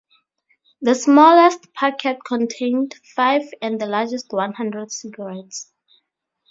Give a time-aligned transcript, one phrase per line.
[0.81, 5.71] The smallest packet contained five and the largest one hundred cigarettes.